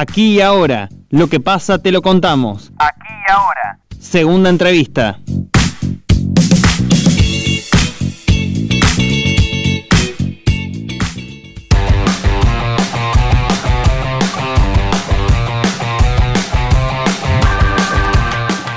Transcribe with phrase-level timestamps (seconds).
[0.00, 0.88] Aquí y ahora.
[1.10, 2.72] Lo que pasa te lo contamos.
[2.78, 3.78] Aquí y ahora.
[3.98, 5.20] Segunda entrevista.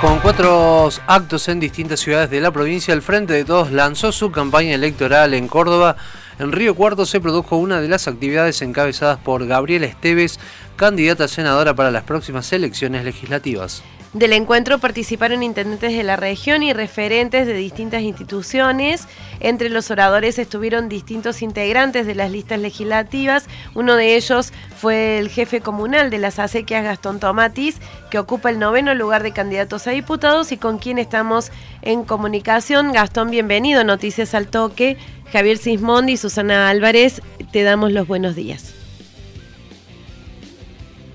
[0.00, 4.32] Con cuatro actos en distintas ciudades de la provincia, el Frente de Todos lanzó su
[4.32, 5.94] campaña electoral en Córdoba.
[6.40, 10.40] En Río Cuarto se produjo una de las actividades encabezadas por Gabriela Esteves,
[10.82, 13.84] candidata senadora para las próximas elecciones legislativas.
[14.14, 19.06] Del encuentro participaron intendentes de la región y referentes de distintas instituciones.
[19.38, 23.46] Entre los oradores estuvieron distintos integrantes de las listas legislativas.
[23.74, 27.76] Uno de ellos fue el jefe comunal de las acequias, Gastón Tomatis,
[28.10, 31.52] que ocupa el noveno lugar de candidatos a diputados y con quien estamos
[31.82, 32.90] en comunicación.
[32.90, 33.84] Gastón, bienvenido.
[33.84, 34.96] Noticias al toque.
[35.32, 38.81] Javier Sismondi y Susana Álvarez, te damos los buenos días.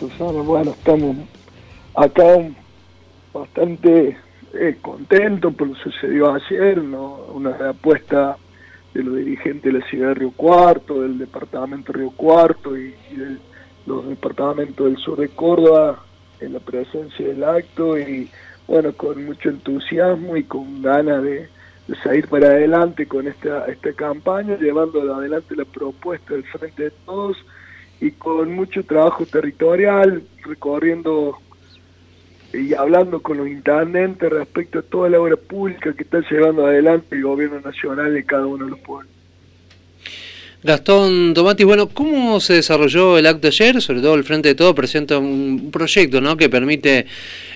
[0.00, 1.14] Bueno, estamos
[1.94, 2.24] acá
[3.34, 4.16] bastante
[4.54, 8.38] eh, contento por lo que sucedió ayer, una apuesta
[8.94, 13.36] de los dirigentes de la ciudad de Río Cuarto, del departamento Río Cuarto y, de
[13.84, 16.02] los departamentos del sur de Córdoba
[16.40, 18.30] en la presencia del acto y
[18.66, 21.46] bueno, con mucho entusiasmo y con ganas de,
[21.88, 26.90] de seguir para adelante con esta, esta campaña, llevando adelante la propuesta del Frente de
[27.04, 27.36] Todos
[28.00, 31.38] y con mucho trabajo territorial, recorriendo
[32.52, 37.14] y hablando con los intendentes respecto a toda la obra pública que está llevando adelante
[37.14, 39.10] el gobierno nacional de cada uno de los pueblos.
[40.62, 43.80] Gastón Tomati, bueno, ¿cómo se desarrolló el acto ayer?
[43.80, 46.36] Sobre todo el Frente de Todo presenta un proyecto ¿no?
[46.36, 47.06] que permite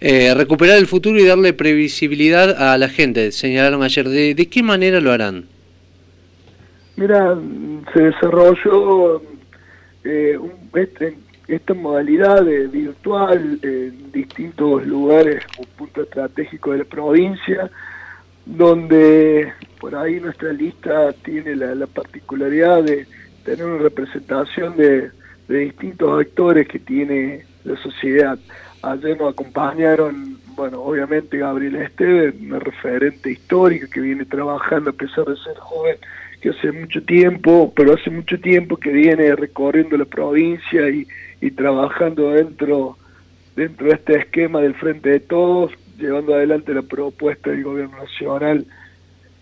[0.00, 4.08] eh, recuperar el futuro y darle previsibilidad a la gente, señalaron ayer.
[4.08, 5.46] ¿De, de qué manera lo harán?
[6.94, 7.36] Mira,
[7.92, 9.20] se desarrolló
[10.04, 11.16] eh, un, este,
[11.48, 17.70] esta modalidad de virtual en distintos lugares o puntos estratégicos de la provincia,
[18.46, 23.06] donde por ahí nuestra lista tiene la, particularidad de
[23.44, 25.10] tener una representación de,
[25.48, 28.38] distintos actores que tiene la sociedad.
[28.80, 35.26] Ayer nos acompañaron, bueno, obviamente Gabriela Esteve, una referente histórica que viene trabajando a pesar
[35.26, 35.96] de ser joven,
[36.42, 42.30] que hace mucho tiempo, pero hace mucho tiempo que viene recorriendo la provincia y, trabajando
[42.30, 42.98] dentro,
[43.54, 48.66] dentro de este esquema del Frente de Todos, llevando adelante la propuesta del Gobierno Nacional.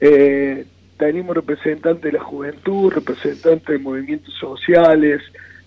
[0.00, 0.64] Eh,
[0.96, 5.20] tenemos representantes de la juventud, representantes de movimientos sociales,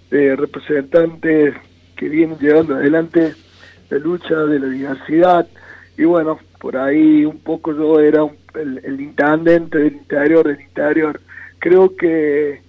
[0.09, 1.53] eh, representantes
[1.95, 3.35] que vienen llevando adelante
[3.91, 5.47] la lucha de la diversidad.
[5.99, 11.19] Y bueno, por ahí un poco yo era el, el intendente del interior, del interior.
[11.59, 12.61] Creo que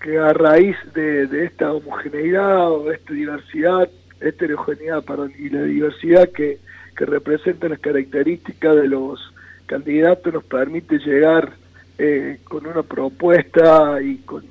[0.00, 3.88] que, a raíz de, esta homogeneidad o de esta diversidad,
[4.20, 6.58] heterogeneidad, perdón, y la diversidad que,
[6.96, 9.32] que representan las características de los
[9.66, 11.52] candidatos nos permite llegar
[11.98, 14.44] eh, con una propuesta y con,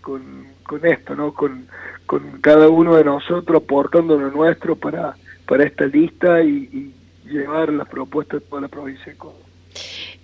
[0.00, 1.34] con, esto, ¿no?
[1.34, 1.66] Con,
[2.06, 5.14] con cada uno de nosotros aportando lo nuestro para,
[5.46, 6.94] para esta lista y,
[7.28, 9.44] llevar las propuestas de toda la provincia de Córdoba.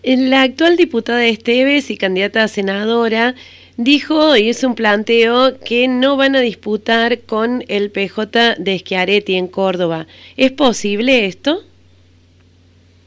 [0.02, 3.34] La actual diputada Esteves y candidata a senadora
[3.76, 9.34] dijo y hizo un planteo que no van a disputar con el PJ de Schiaretti
[9.36, 10.06] en Córdoba.
[10.36, 11.62] ¿Es posible esto?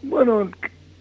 [0.02, 0.50] Bueno,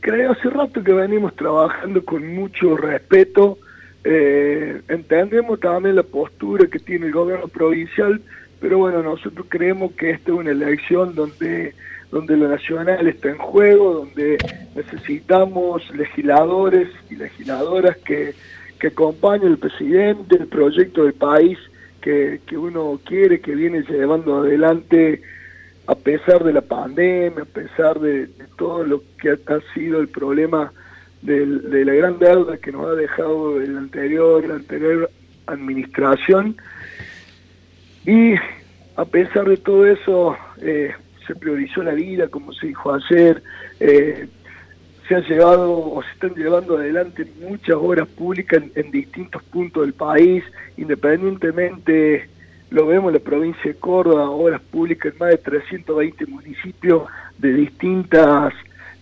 [0.01, 3.59] creo hace rato que venimos trabajando con mucho respeto.
[4.05, 8.21] Eh, entendemos también la postura que tiene el gobierno provincial,
[8.61, 11.75] pero bueno, nosotros creemos que esta es una elección donde
[12.11, 14.39] donde lo nacional está en juego, donde
[14.75, 18.34] necesitamos legisladores y legisladoras que
[18.78, 21.59] que acompaña el presidente, el proyecto del país
[22.00, 25.22] que, que uno quiere, que viene llevando adelante
[25.87, 28.28] a pesar de la pandemia, a pesar de,
[28.59, 30.72] todo lo que ha, sido el problema
[31.22, 31.47] de,
[31.84, 35.11] la gran deuda que nos ha dejado el anterior, la anterior
[35.47, 36.57] administración.
[38.04, 38.34] Y
[38.97, 40.92] a pesar de todo eso, eh,
[41.27, 43.43] se priorizó la vida, como se dijo ayer,
[43.81, 44.28] eh,
[45.09, 49.95] se han llevado o se están llevando adelante muchas obras públicas en, distintos puntos del
[49.95, 50.45] país,
[50.77, 52.28] independientemente,
[52.71, 57.05] lo vemos en la provincia de Córdoba, obras públicas en más de 320 municipios
[57.39, 58.53] de distintas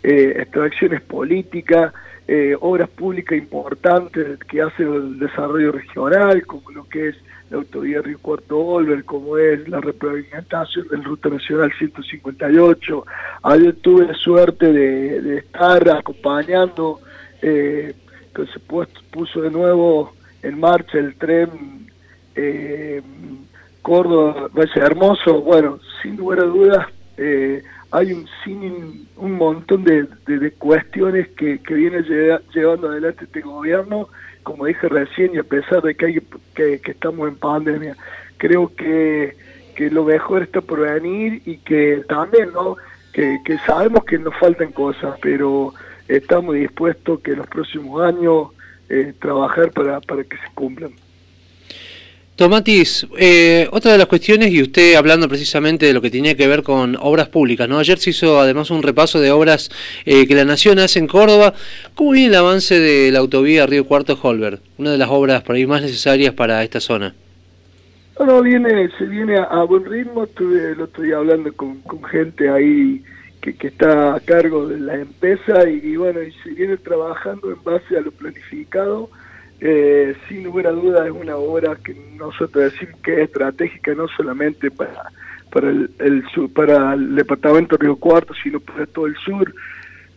[0.02, 1.94] eh, extracciones políticas,
[2.26, 7.16] eh, obras públicas importantes que hacen el desarrollo regional, como lo que es
[7.50, 13.06] la autovía Río Cuarto Olver, como es la repavimentación del Ruta Nacional 158.
[13.42, 17.00] Ayer tuve la suerte de, estar acompañando,
[17.42, 17.94] eh,
[18.34, 21.50] que se puso de nuevo en marcha el tren
[22.34, 23.02] eh,
[23.82, 26.86] Córdoba, Valle Hermoso, bueno, sin lugar a dudas,
[27.16, 27.62] eh,
[27.94, 30.08] hay un, sin, un montón de,
[30.58, 32.02] cuestiones que, viene
[32.52, 34.08] llevando adelante este gobierno,
[34.42, 36.20] como dije recién, y a pesar de que,
[36.56, 37.96] que, estamos en pandemia,
[38.36, 39.36] creo que,
[39.76, 42.76] que lo mejor está por venir y que también, ¿no?
[43.12, 45.72] Que, que sabemos que nos faltan cosas, pero
[46.08, 48.48] estamos dispuestos que en los próximos años
[48.88, 50.90] eh, trabajar para, para que se cumplan.
[52.36, 56.48] Tomatis, eh, otra de las cuestiones, y usted hablando precisamente de lo que tenía que
[56.48, 57.78] ver con obras públicas, ¿no?
[57.78, 59.70] Ayer se hizo además un repaso de obras
[60.04, 61.54] eh, que la Nación hace en Córdoba.
[61.94, 64.58] ¿Cómo viene el avance de la autovía Río Cuarto Holberg?
[64.78, 67.14] Una de las obras por ahí más necesarias para esta zona.
[68.18, 73.00] No, viene, se viene a, buen ritmo, estuve, lo estoy hablando con, gente ahí
[73.40, 77.52] que, que, está a cargo de la empresa y, y bueno, y se viene trabajando
[77.52, 79.08] en base a lo planificado
[79.66, 84.06] eh, sin lugar a duda es una obra que nosotros decimos que es estratégica no
[84.08, 85.10] solamente para
[85.50, 85.88] para el,
[86.52, 89.54] para el departamento Río Cuarto, sino para todo el sur,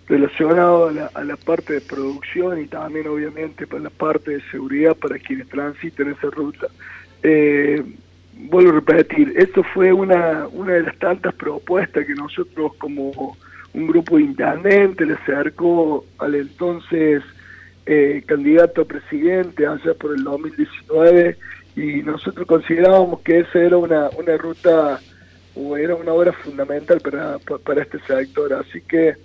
[0.09, 5.19] relacionado a la, parte de producción y también obviamente para la parte de seguridad para
[5.19, 6.67] quienes transiten esa ruta.
[7.23, 7.83] Eh,
[8.33, 13.37] vuelvo a repetir, esto fue una, una de las tantas propuestas que nosotros como
[13.73, 17.23] un grupo de le acercó al entonces
[17.87, 21.37] eh, candidato a presidente allá por el 2019
[21.77, 24.99] y nosotros considerábamos que esa era una, una ruta
[25.55, 28.51] o era una obra fundamental para, para este sector.
[28.53, 29.15] Así que,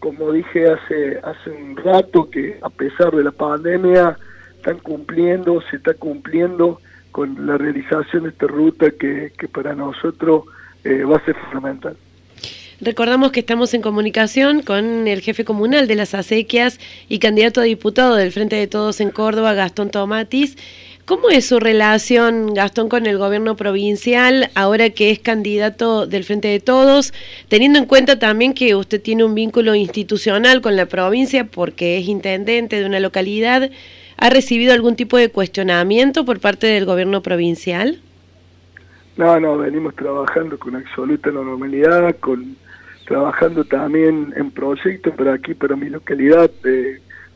[0.00, 4.18] como dije hace, hace un rato, que a pesar de la pandemia
[4.54, 6.80] están cumpliendo, se está cumpliendo
[7.10, 10.44] con la realización de esta ruta que, que para nosotros
[10.84, 11.96] eh, va a ser fundamental.
[12.80, 17.64] Recordamos que estamos en comunicación con el jefe comunal de las acequias y candidato a
[17.64, 20.56] diputado del Frente de Todos en Córdoba, Gastón Tomatis.
[21.04, 26.48] ¿Cómo es su relación, Gastón, con el gobierno provincial ahora que es candidato del Frente
[26.48, 27.12] de Todos,
[27.48, 32.08] teniendo en cuenta también que usted tiene un vínculo institucional con la provincia porque es
[32.08, 33.70] intendente de una localidad?
[34.16, 38.00] ¿Ha recibido algún tipo de cuestionamiento por parte del gobierno provincial?
[39.16, 42.56] No, no, venimos trabajando con absoluta normalidad, con
[43.06, 46.50] trabajando también en proyectos, pero aquí, para mi localidad,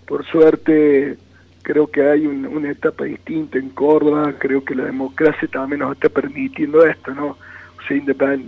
[0.07, 1.17] por suerte,
[1.63, 6.09] creo que hay una etapa distinta en Córdoba, creo que la democracia también nos está
[6.09, 7.27] permitiendo esto, ¿no?
[7.29, 8.39] O sea,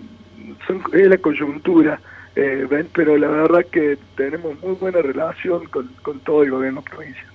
[0.66, 2.00] son, es la coyuntura,
[2.34, 7.29] eh, pero la verdad que tenemos muy buena relación con, con todo el gobierno provincial.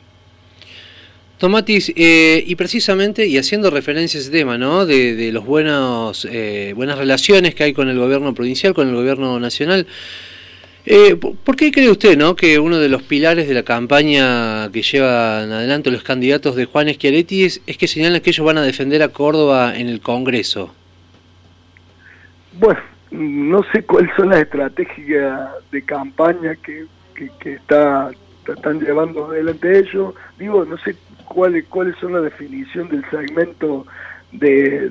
[1.38, 4.86] Tomatis, eh, y precisamente, y haciendo referencia a ese tema, ¿no?
[4.86, 9.40] De, los buenos, eh, buenas relaciones que hay con el gobierno provincial, con el gobierno
[9.40, 9.86] nacional,
[10.88, 12.36] eh, ¿por qué cree usted, ¿no?
[12.36, 16.88] Que uno de los pilares de la campaña que llevan adelante los candidatos de Juan
[16.90, 20.76] Schiaretti es, que señalan que ellos van a defender a Córdoba en el Congreso?
[22.54, 22.80] Bueno,
[23.10, 26.86] no sé cuáles son las estrategias de campaña que,
[27.16, 28.12] que, está,
[28.48, 30.14] están llevando adelante ellos.
[30.38, 30.96] Digo, no sé
[31.26, 33.86] cuáles cuáles son la definición del segmento
[34.32, 34.90] de,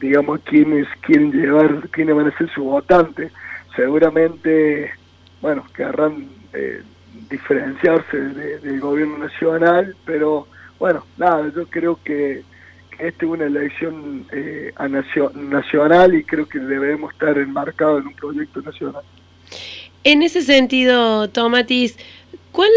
[0.00, 3.30] digamos quienes quieren llevar quiénes van a ser su votante
[3.74, 4.90] seguramente
[5.40, 6.82] bueno querrán eh,
[7.30, 10.46] diferenciarse del gobierno nacional pero
[10.78, 12.42] bueno nada yo creo que,
[12.98, 14.72] esta es una elección eh,
[15.34, 19.02] nacional y creo que debemos estar enmarcados en un proyecto nacional.
[20.02, 21.98] En ese sentido Tomatis
[22.52, 22.70] ¿cuál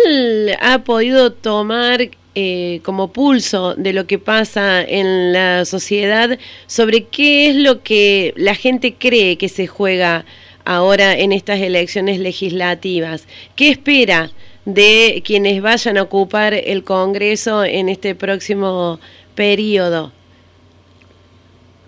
[0.59, 2.01] ha podido tomar
[2.35, 8.33] eh, como pulso de lo que pasa en la sociedad sobre qué es lo que
[8.37, 10.25] la gente cree que se juega
[10.63, 13.27] ahora en estas elecciones legislativas.
[13.55, 14.29] ¿Qué espera
[14.65, 18.99] de quienes vayan a ocupar el Congreso en este próximo
[19.33, 20.11] periodo?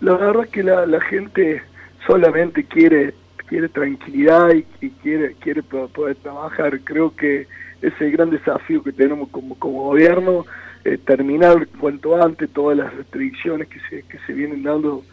[0.01, 1.61] La verdad es que la, gente
[2.07, 3.13] solamente quiere
[3.45, 4.49] quiere tranquilidad
[4.81, 6.79] y, quiere quiere poder trabajar.
[6.81, 7.45] Creo que
[7.81, 10.45] es el gran desafío que tenemos como, como gobierno,
[10.83, 15.03] eh, terminar cuanto antes todas las restricciones que se, que se vienen dando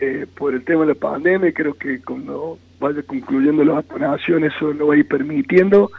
[0.00, 4.72] eh, por el tema de la pandemia, creo que cuando vaya concluyendo la vacunación eso
[4.72, 5.90] lo va a ir permitiendo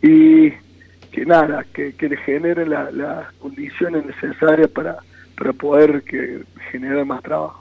[0.00, 0.50] y
[1.12, 4.96] que nada, que, que le generen las condiciones necesarias para,
[5.36, 7.60] para poder que generar más trabajo.